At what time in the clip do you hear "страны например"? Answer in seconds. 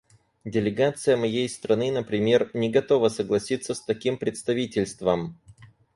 1.47-2.49